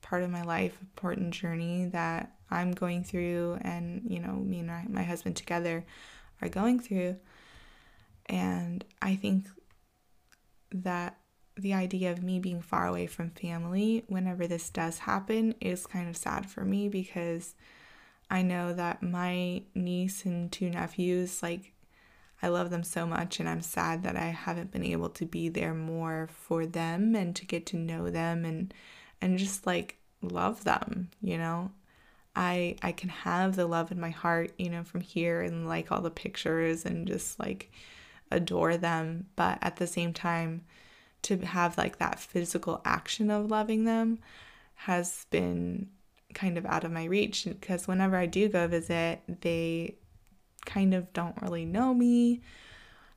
part 0.00 0.22
of 0.22 0.30
my 0.30 0.42
life, 0.42 0.78
important 0.80 1.32
journey 1.32 1.86
that 1.86 2.32
I'm 2.50 2.72
going 2.72 3.04
through, 3.04 3.58
and 3.62 4.02
you 4.06 4.20
know, 4.20 4.32
me 4.32 4.60
and 4.60 4.90
my, 4.90 5.02
husband 5.02 5.36
together 5.36 5.84
are 6.40 6.48
going 6.48 6.78
through. 6.78 7.16
And 8.26 8.84
I 9.02 9.16
think 9.16 9.46
that 10.72 11.18
the 11.56 11.74
idea 11.74 12.12
of 12.12 12.22
me 12.22 12.38
being 12.38 12.60
far 12.60 12.86
away 12.86 13.06
from 13.06 13.30
family 13.30 14.04
whenever 14.08 14.46
this 14.46 14.70
does 14.70 14.98
happen 14.98 15.54
is 15.60 15.86
kind 15.86 16.08
of 16.08 16.16
sad 16.16 16.50
for 16.50 16.64
me 16.64 16.88
because 16.88 17.54
I 18.30 18.42
know 18.42 18.72
that 18.72 19.02
my 19.02 19.62
niece 19.74 20.24
and 20.24 20.50
two 20.50 20.70
nephews, 20.70 21.42
like, 21.42 21.73
I 22.44 22.48
love 22.48 22.68
them 22.68 22.84
so 22.84 23.06
much, 23.06 23.40
and 23.40 23.48
I'm 23.48 23.62
sad 23.62 24.02
that 24.02 24.16
I 24.16 24.26
haven't 24.26 24.70
been 24.70 24.84
able 24.84 25.08
to 25.08 25.24
be 25.24 25.48
there 25.48 25.72
more 25.72 26.28
for 26.30 26.66
them 26.66 27.14
and 27.16 27.34
to 27.36 27.46
get 27.46 27.64
to 27.66 27.78
know 27.78 28.10
them 28.10 28.44
and 28.44 28.74
and 29.22 29.38
just 29.38 29.66
like 29.66 29.96
love 30.20 30.64
them, 30.64 31.08
you 31.22 31.38
know. 31.38 31.70
I 32.36 32.76
I 32.82 32.92
can 32.92 33.08
have 33.08 33.56
the 33.56 33.64
love 33.66 33.90
in 33.90 33.98
my 33.98 34.10
heart, 34.10 34.52
you 34.58 34.68
know, 34.68 34.84
from 34.84 35.00
here 35.00 35.40
and 35.40 35.66
like 35.66 35.90
all 35.90 36.02
the 36.02 36.10
pictures 36.10 36.84
and 36.84 37.06
just 37.08 37.40
like 37.40 37.72
adore 38.30 38.76
them, 38.76 39.26
but 39.36 39.56
at 39.62 39.76
the 39.76 39.86
same 39.86 40.12
time 40.12 40.64
to 41.22 41.38
have 41.38 41.78
like 41.78 41.96
that 41.98 42.20
physical 42.20 42.82
action 42.84 43.30
of 43.30 43.50
loving 43.50 43.84
them 43.84 44.18
has 44.74 45.24
been 45.30 45.88
kind 46.34 46.58
of 46.58 46.66
out 46.66 46.84
of 46.84 46.92
my 46.92 47.04
reach 47.04 47.46
because 47.46 47.88
whenever 47.88 48.16
I 48.16 48.26
do 48.26 48.50
go 48.50 48.68
visit, 48.68 49.22
they 49.40 49.96
kind 50.64 50.94
of 50.94 51.12
don't 51.12 51.40
really 51.42 51.64
know 51.64 51.94
me. 51.94 52.40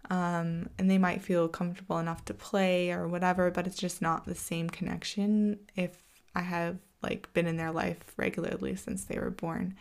Um, 0.09 0.69
and 0.77 0.89
they 0.89 0.97
might 0.97 1.21
feel 1.21 1.49
comfortable 1.49 1.97
enough 1.97 2.23
to 2.25 2.33
play 2.33 2.91
or 2.91 3.07
whatever, 3.07 3.51
but 3.51 3.67
it's 3.67 3.77
just 3.77 4.01
not 4.01 4.25
the 4.25 4.35
same 4.35 4.69
connection 4.69 5.59
if 5.75 6.01
I 6.33 6.41
have 6.41 6.77
like 7.01 7.31
been 7.33 7.47
in 7.47 7.57
their 7.57 7.71
life 7.71 8.13
regularly 8.15 8.75
since 8.75 9.03
they 9.03 9.19
were 9.19 9.29
born. 9.29 9.75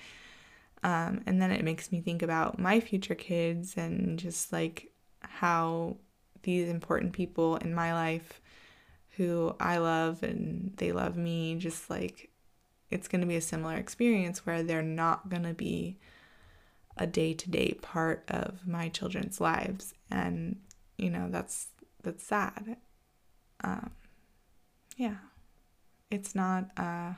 Um, 0.83 1.23
and 1.27 1.41
then 1.41 1.51
it 1.51 1.65
makes 1.65 1.91
me 1.93 2.01
think 2.01 2.23
about 2.23 2.59
my 2.59 2.81
future 2.81 3.15
kids 3.15 3.77
and 3.77 4.19
just 4.19 4.53
like 4.53 4.93
how 5.21 5.97
these 6.43 6.69
important 6.69 7.13
people 7.13 7.57
in 7.57 7.75
my 7.75 7.93
life 7.93 8.41
who 9.17 9.55
I 9.59 9.79
love 9.79 10.23
and 10.23 10.73
they 10.77 10.93
love 10.93 11.17
me, 11.17 11.57
just 11.57 11.89
like 11.89 12.31
it's 12.91 13.09
going 13.09 13.21
to 13.21 13.27
be 13.27 13.37
a 13.37 13.41
similar 13.41 13.75
experience 13.75 14.45
where 14.45 14.63
they're 14.63 14.83
not 14.83 15.29
going 15.29 15.43
to 15.43 15.55
be 15.55 15.99
a 16.97 17.07
day-to-day 17.07 17.79
part 17.83 18.25
of 18.29 18.67
my 18.67 18.89
children's 18.89 19.41
lives. 19.41 19.95
And 20.11 20.61
you 20.97 21.11
know 21.11 21.29
that's 21.31 21.69
that's 22.03 22.25
sad. 22.25 22.77
Um 23.63 23.91
yeah. 24.97 25.17
It's 26.11 26.35
not 26.35 26.71
uh 26.77 27.15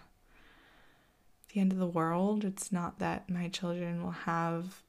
the 1.52 1.60
end 1.60 1.72
of 1.72 1.78
the 1.78 1.86
world. 1.86 2.44
It's 2.44 2.70
not 2.72 2.98
that 2.98 3.30
my 3.30 3.48
children 3.48 4.02
will 4.02 4.10
have 4.10 4.82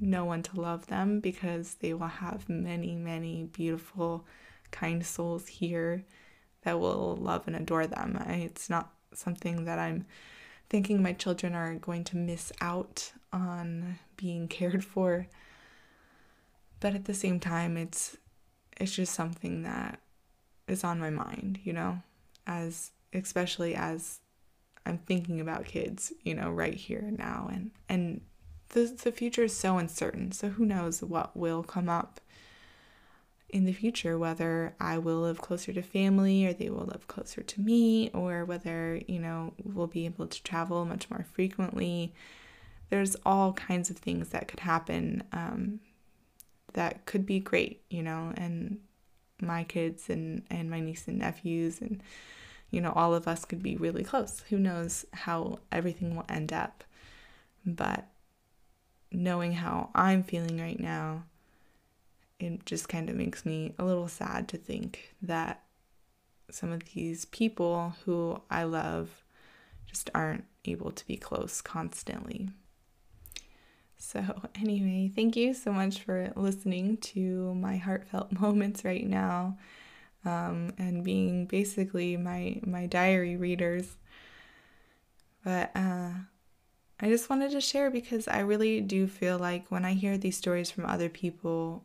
no 0.00 0.24
one 0.24 0.42
to 0.42 0.60
love 0.60 0.86
them 0.86 1.20
because 1.20 1.74
they 1.74 1.92
will 1.92 2.08
have 2.08 2.48
many, 2.48 2.96
many 2.96 3.44
beautiful, 3.44 4.26
kind 4.70 5.04
souls 5.04 5.46
here 5.46 6.04
that 6.62 6.80
will 6.80 7.16
love 7.16 7.46
and 7.46 7.56
adore 7.56 7.86
them. 7.86 8.16
It's 8.28 8.70
not 8.70 8.92
something 9.12 9.64
that 9.66 9.78
I'm 9.78 10.06
thinking 10.70 11.02
my 11.02 11.12
children 11.12 11.54
are 11.54 11.74
going 11.74 12.04
to 12.04 12.16
miss 12.16 12.52
out 12.60 13.12
on 13.32 13.98
being 14.16 14.48
cared 14.48 14.84
for. 14.84 15.26
But 16.78 16.94
at 16.94 17.04
the 17.04 17.14
same 17.14 17.40
time, 17.40 17.76
it's 17.76 18.16
it's 18.80 18.94
just 18.94 19.12
something 19.12 19.64
that 19.64 20.00
is 20.66 20.84
on 20.84 20.98
my 20.98 21.10
mind, 21.10 21.58
you 21.64 21.74
know, 21.74 22.00
as 22.46 22.92
especially 23.12 23.74
as 23.74 24.20
I'm 24.86 24.98
thinking 24.98 25.40
about 25.40 25.66
kids, 25.66 26.12
you 26.22 26.34
know, 26.34 26.50
right 26.50 26.74
here 26.74 27.00
and 27.00 27.18
now 27.18 27.50
and 27.52 27.72
and 27.88 28.22
the 28.70 28.84
the 28.86 29.12
future 29.12 29.44
is 29.44 29.54
so 29.54 29.76
uncertain. 29.76 30.32
So 30.32 30.48
who 30.48 30.64
knows 30.64 31.02
what 31.02 31.36
will 31.36 31.62
come 31.62 31.88
up 31.88 32.20
in 33.52 33.64
the 33.64 33.72
future, 33.72 34.18
whether 34.18 34.74
I 34.80 34.98
will 34.98 35.20
live 35.20 35.40
closer 35.40 35.72
to 35.72 35.82
family 35.82 36.46
or 36.46 36.52
they 36.52 36.70
will 36.70 36.86
live 36.86 37.06
closer 37.08 37.42
to 37.42 37.60
me, 37.60 38.10
or 38.10 38.44
whether, 38.44 39.00
you 39.06 39.18
know, 39.18 39.52
we'll 39.62 39.86
be 39.86 40.06
able 40.06 40.26
to 40.26 40.42
travel 40.42 40.84
much 40.84 41.10
more 41.10 41.24
frequently. 41.32 42.12
There's 42.88 43.16
all 43.24 43.52
kinds 43.52 43.90
of 43.90 43.96
things 43.96 44.30
that 44.30 44.48
could 44.48 44.60
happen 44.60 45.22
um, 45.32 45.80
that 46.72 47.06
could 47.06 47.26
be 47.26 47.40
great, 47.40 47.82
you 47.90 48.02
know, 48.02 48.32
and 48.36 48.78
my 49.40 49.64
kids 49.64 50.10
and, 50.10 50.42
and 50.50 50.70
my 50.70 50.80
niece 50.80 51.08
and 51.08 51.18
nephews 51.18 51.80
and, 51.80 52.02
you 52.70 52.80
know, 52.80 52.92
all 52.92 53.14
of 53.14 53.26
us 53.26 53.44
could 53.44 53.62
be 53.62 53.76
really 53.76 54.04
close. 54.04 54.44
Who 54.50 54.58
knows 54.58 55.04
how 55.12 55.58
everything 55.70 56.16
will 56.16 56.26
end 56.28 56.52
up. 56.52 56.84
But 57.66 58.06
knowing 59.12 59.52
how 59.52 59.90
I'm 59.94 60.22
feeling 60.22 60.60
right 60.60 60.78
now, 60.78 61.24
it 62.40 62.64
just 62.66 62.88
kind 62.88 63.08
of 63.08 63.16
makes 63.16 63.44
me 63.44 63.74
a 63.78 63.84
little 63.84 64.08
sad 64.08 64.48
to 64.48 64.56
think 64.56 65.14
that 65.22 65.62
some 66.50 66.72
of 66.72 66.82
these 66.94 67.26
people 67.26 67.94
who 68.04 68.40
I 68.50 68.64
love 68.64 69.24
just 69.86 70.10
aren't 70.14 70.44
able 70.64 70.90
to 70.90 71.06
be 71.06 71.16
close 71.16 71.60
constantly. 71.60 72.50
So, 73.98 74.42
anyway, 74.54 75.12
thank 75.14 75.36
you 75.36 75.52
so 75.52 75.72
much 75.72 76.00
for 76.00 76.32
listening 76.34 76.96
to 76.98 77.54
my 77.54 77.76
heartfelt 77.76 78.32
moments 78.40 78.84
right 78.84 79.06
now 79.06 79.58
um, 80.24 80.72
and 80.78 81.04
being 81.04 81.46
basically 81.46 82.16
my, 82.16 82.60
my 82.64 82.86
diary 82.86 83.36
readers. 83.36 83.96
But 85.44 85.70
uh, 85.74 86.10
I 86.98 87.08
just 87.08 87.30
wanted 87.30 87.50
to 87.52 87.60
share 87.60 87.90
because 87.90 88.28
I 88.28 88.40
really 88.40 88.80
do 88.80 89.06
feel 89.06 89.38
like 89.38 89.70
when 89.70 89.84
I 89.84 89.92
hear 89.94 90.18
these 90.18 90.36
stories 90.36 90.70
from 90.70 90.86
other 90.86 91.08
people, 91.08 91.84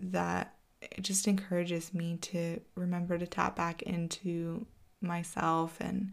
that 0.00 0.54
it 0.80 1.02
just 1.02 1.26
encourages 1.26 1.94
me 1.94 2.18
to 2.18 2.60
remember 2.74 3.18
to 3.18 3.26
tap 3.26 3.56
back 3.56 3.82
into 3.82 4.66
myself 5.00 5.76
and 5.80 6.12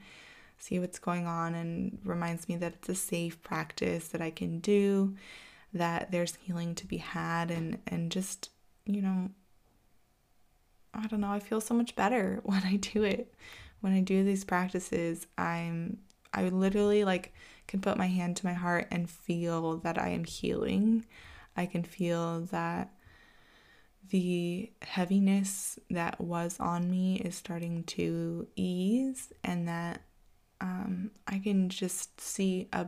see 0.58 0.80
what's 0.80 1.00
going 1.00 1.26
on 1.26 1.56
and 1.56 1.98
reminds 2.04 2.48
me 2.48 2.56
that 2.58 2.74
it's 2.74 2.90
a 2.90 2.96
safe 2.96 3.42
practice 3.42 4.10
that 4.10 4.22
I 4.22 4.30
can 4.30 4.60
do, 4.60 5.16
that 5.74 6.12
there's 6.12 6.36
healing 6.36 6.76
to 6.76 6.86
be 6.86 6.98
had 6.98 7.52
and 7.52 7.80
and 7.88 8.12
just, 8.12 8.50
you 8.86 9.02
know, 9.02 9.30
I 10.94 11.08
don't 11.08 11.22
know, 11.22 11.32
I 11.32 11.40
feel 11.40 11.62
so 11.62 11.74
much 11.74 11.96
better 11.96 12.40
when 12.44 12.64
I 12.64 12.76
do 12.78 13.04
it. 13.04 13.34
When 13.82 13.94
I 13.94 14.02
do 14.02 14.24
these 14.24 14.46
practices, 14.46 15.26
I'm 15.38 15.98
I 16.34 16.48
literally 16.50 17.04
like 17.04 17.34
can 17.68 17.82
put 17.82 17.98
my 17.98 18.08
hand 18.08 18.38
to 18.38 18.46
my 18.46 18.54
heart 18.54 18.88
and 18.92 19.10
feel 19.10 19.78
that 19.78 19.98
I 19.98 20.10
am 20.10 20.24
healing. 20.24 21.06
I 21.58 21.66
can 21.66 21.84
feel 21.84 22.42
that 22.52 22.94
the 24.10 24.72
heaviness 24.82 25.80
that 25.90 26.20
was 26.20 26.60
on 26.60 26.90
me 26.90 27.18
is 27.18 27.36
starting 27.36 27.84
to 27.84 28.48
ease 28.56 29.32
and 29.44 29.68
that 29.68 30.02
um, 30.60 31.12
I 31.28 31.40
can 31.40 31.70
just 31.70 32.20
see 32.20 32.68
a 32.74 32.88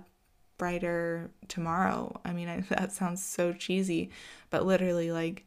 brighter 0.57 1.31
tomorrow. 1.47 2.19
I 2.23 2.33
mean, 2.33 2.47
I, 2.47 2.59
that 2.69 2.91
sounds 2.91 3.23
so 3.23 3.53
cheesy, 3.53 4.11
but 4.49 4.65
literally, 4.65 5.11
like, 5.11 5.45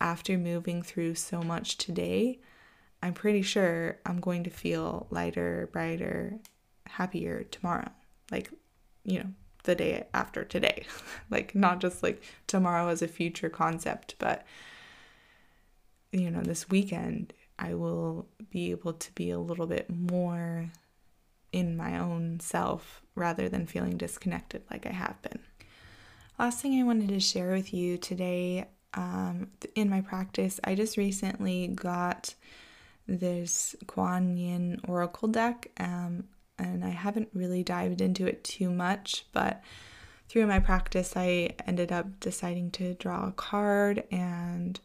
after 0.00 0.36
moving 0.36 0.82
through 0.82 1.14
so 1.14 1.42
much 1.42 1.78
today, 1.78 2.40
I'm 3.02 3.14
pretty 3.14 3.42
sure 3.42 3.98
I'm 4.04 4.20
going 4.20 4.44
to 4.44 4.50
feel 4.50 5.06
lighter, 5.10 5.68
brighter, 5.72 6.38
happier 6.86 7.44
tomorrow. 7.44 7.90
Like, 8.30 8.50
you 9.04 9.18
know, 9.20 9.30
the 9.64 9.74
day 9.74 10.04
after 10.12 10.44
today. 10.44 10.84
like, 11.30 11.54
not 11.54 11.80
just 11.80 12.02
like 12.02 12.22
tomorrow 12.46 12.88
as 12.88 13.02
a 13.02 13.08
future 13.08 13.50
concept, 13.50 14.16
but 14.18 14.44
you 16.14 16.30
know, 16.30 16.42
this 16.42 16.68
weekend, 16.70 17.32
I 17.58 17.74
will 17.74 18.26
be 18.50 18.70
able 18.70 18.94
to 18.94 19.12
be 19.12 19.30
a 19.30 19.38
little 19.38 19.66
bit 19.66 19.90
more 19.90 20.70
in 21.52 21.76
my 21.76 21.98
own 21.98 22.40
self 22.40 23.02
rather 23.14 23.48
than 23.48 23.66
feeling 23.66 23.96
disconnected 23.96 24.62
like 24.70 24.86
I 24.86 24.92
have 24.92 25.20
been. 25.22 25.40
Last 26.38 26.60
thing 26.60 26.80
I 26.80 26.84
wanted 26.84 27.10
to 27.10 27.20
share 27.20 27.52
with 27.52 27.72
you 27.72 27.96
today 27.96 28.66
um, 28.94 29.48
in 29.74 29.88
my 29.88 30.00
practice, 30.00 30.58
I 30.64 30.74
just 30.74 30.96
recently 30.96 31.68
got 31.68 32.34
this 33.06 33.76
Kuan 33.86 34.36
Yin 34.36 34.80
Oracle 34.88 35.28
deck, 35.28 35.70
um, 35.78 36.24
and 36.58 36.84
I 36.84 36.90
haven't 36.90 37.28
really 37.34 37.62
dived 37.62 38.00
into 38.00 38.26
it 38.26 38.44
too 38.44 38.70
much, 38.70 39.26
but 39.32 39.62
through 40.28 40.46
my 40.46 40.58
practice, 40.58 41.12
I 41.16 41.54
ended 41.66 41.92
up 41.92 42.18
deciding 42.20 42.70
to 42.72 42.94
draw 42.94 43.28
a 43.28 43.32
card 43.32 44.04
and 44.10 44.80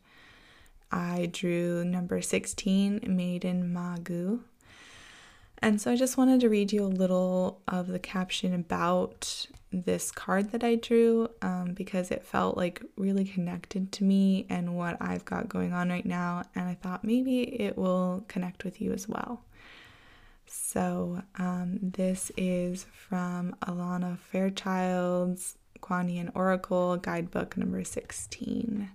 I 0.91 1.29
drew 1.31 1.83
number 1.83 2.21
16, 2.21 3.01
Maiden 3.07 3.73
Magu. 3.73 4.41
And 5.61 5.81
so 5.81 5.91
I 5.91 5.95
just 5.95 6.17
wanted 6.17 6.39
to 6.41 6.49
read 6.49 6.71
you 6.71 6.85
a 6.85 6.87
little 6.87 7.61
of 7.67 7.87
the 7.87 7.99
caption 7.99 8.53
about 8.53 9.47
this 9.71 10.09
card 10.11 10.51
that 10.51 10.63
I 10.63 10.75
drew 10.75 11.29
um, 11.41 11.73
because 11.73 12.11
it 12.11 12.23
felt 12.23 12.57
like 12.57 12.81
really 12.97 13.25
connected 13.25 13.91
to 13.93 14.03
me 14.03 14.47
and 14.49 14.75
what 14.75 14.97
I've 14.99 15.25
got 15.25 15.49
going 15.49 15.73
on 15.73 15.89
right 15.89 16.05
now. 16.05 16.43
And 16.55 16.67
I 16.67 16.75
thought 16.75 17.03
maybe 17.03 17.41
it 17.41 17.77
will 17.77 18.23
connect 18.27 18.63
with 18.63 18.81
you 18.81 18.93
as 18.93 19.07
well. 19.07 19.43
So 20.45 21.21
um, 21.37 21.77
this 21.81 22.31
is 22.35 22.87
from 22.91 23.55
Alana 23.61 24.17
Fairchild's 24.17 25.57
Kuan 25.81 26.09
Yin 26.09 26.31
Oracle 26.33 26.97
Guidebook 26.97 27.55
number 27.55 27.83
16. 27.83 28.89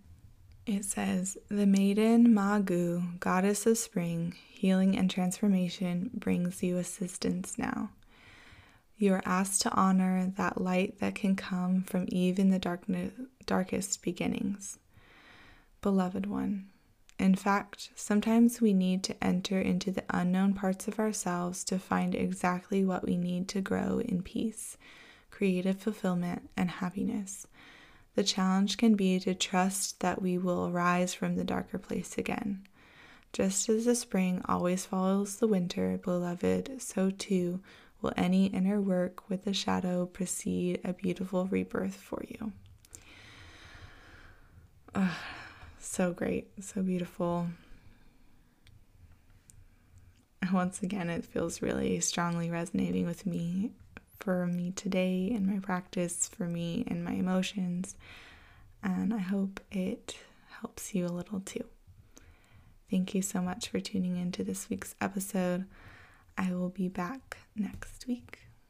It 0.67 0.87
says, 0.87 1.37
The 1.49 1.67
maiden 1.67 2.29
Magu, 2.29 3.19
goddess 3.21 3.67
of 3.67 3.77
spring, 3.77 4.35
healing, 4.49 4.97
and 4.97 5.11
transformation, 5.11 6.11
brings 6.15 6.63
you 6.63 6.79
assistance 6.79 7.59
now. 7.59 7.91
You 8.97 9.13
are 9.13 9.23
asked 9.27 9.61
to 9.63 9.75
honor 9.75 10.33
that 10.39 10.63
light 10.63 11.01
that 11.01 11.17
can 11.17 11.37
come 11.37 11.83
from 11.83 12.07
even 12.09 12.49
the 12.49 12.59
darkness, 12.59 13.13
darkest 13.45 14.01
beginnings. 14.03 14.79
Beloved 15.83 16.25
one, 16.25 16.71
in 17.19 17.35
fact, 17.35 17.91
sometimes 17.95 18.63
we 18.63 18.73
need 18.73 19.05
to 19.05 19.23
enter 19.23 19.61
into 19.61 19.91
the 19.91 20.05
unknown 20.09 20.55
parts 20.55 20.89
of 20.89 20.99
ourselves 20.99 21.63
to 21.65 21.79
find 21.79 22.15
exactly 22.15 22.87
what 22.87 23.05
we 23.05 23.19
need 23.19 23.49
to 23.49 23.61
grow 23.61 23.99
in 23.99 24.23
peace, 24.23 24.79
creative 25.31 25.79
fulfillment, 25.79 26.49
and 26.57 26.71
happiness 26.71 27.47
the 28.15 28.25
challenge 28.25 28.77
can 28.77 28.95
be 28.95 29.19
to 29.21 29.35
trust 29.35 30.01
that 30.01 30.23
we 30.23 30.39
will 30.39 30.71
rise 30.71 31.15
from 31.15 31.37
the 31.37 31.45
darker 31.45 31.79
place 31.79 32.17
again. 32.17 32.67
Just 33.33 33.69
as 33.69 33.85
the 33.85 33.97
spring 33.97 34.43
always 34.45 34.87
follows 34.87 35.37
the 35.37 35.49
winter, 35.49 35.99
beloved, 35.99 36.81
so 36.81 37.11
too 37.11 37.61
will 38.01 38.13
any 38.17 38.47
inner 38.47 38.81
work 38.81 39.29
with 39.29 39.45
the 39.45 39.53
shadow 39.53 40.07
precede 40.07 40.81
a 40.85 40.93
beautiful 40.93 41.47
rebirth 41.47 41.97
for 41.97 42.23
you. 42.29 42.53
Oh, 44.95 45.19
so 45.81 46.13
great, 46.13 46.49
so 46.63 46.83
beautiful. 46.83 47.49
Once 50.53 50.83
again, 50.83 51.11
it 51.11 51.25
feels 51.25 51.63
really 51.63 51.99
strongly 51.99 52.51
resonating 52.51 53.07
with 53.07 53.27
me 53.27 53.73
for 54.25 54.47
me 54.47 54.73
today 54.75 55.31
in 55.31 55.47
my 55.47 55.59
practice, 55.59 56.29
for 56.29 56.47
me 56.47 56.85
and 56.89 57.05
my 57.05 57.13
emotions. 57.13 57.95
And 58.83 59.13
I 59.13 59.19
hope 59.19 59.61
it 59.71 60.17
helps 60.61 60.95
you 60.95 61.07
a 61.07 61.09
little 61.09 61.41
too. 61.41 61.65
Thank 62.91 63.15
you 63.15 63.23
so 63.23 63.41
much 63.43 63.69
for 63.69 63.81
tuning 63.81 64.17
in 64.17 64.33
to 64.33 64.45
this 64.45 64.71
week's 64.71 64.95
episode. 65.01 65.67
I 66.39 66.55
will 66.55 66.71
be 66.71 66.89
back 66.89 67.39
next 67.55 68.07
week. 68.07 68.41